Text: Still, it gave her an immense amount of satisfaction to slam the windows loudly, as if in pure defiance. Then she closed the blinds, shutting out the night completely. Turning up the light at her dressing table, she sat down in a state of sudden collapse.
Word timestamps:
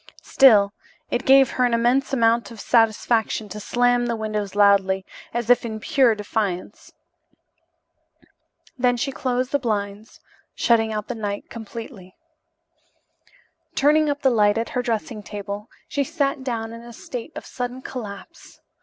Still, 0.23 0.73
it 1.11 1.27
gave 1.27 1.51
her 1.51 1.63
an 1.63 1.75
immense 1.75 2.11
amount 2.11 2.49
of 2.49 2.59
satisfaction 2.59 3.47
to 3.49 3.59
slam 3.59 4.07
the 4.07 4.15
windows 4.15 4.55
loudly, 4.55 5.05
as 5.31 5.47
if 5.51 5.63
in 5.63 5.79
pure 5.79 6.15
defiance. 6.15 6.91
Then 8.79 8.97
she 8.97 9.11
closed 9.11 9.51
the 9.51 9.59
blinds, 9.59 10.19
shutting 10.55 10.91
out 10.91 11.07
the 11.07 11.13
night 11.13 11.51
completely. 11.51 12.15
Turning 13.75 14.09
up 14.09 14.23
the 14.23 14.31
light 14.31 14.57
at 14.57 14.69
her 14.69 14.81
dressing 14.81 15.21
table, 15.21 15.69
she 15.87 16.03
sat 16.03 16.43
down 16.43 16.73
in 16.73 16.81
a 16.81 16.93
state 16.93 17.33
of 17.35 17.45
sudden 17.45 17.83
collapse. 17.83 18.59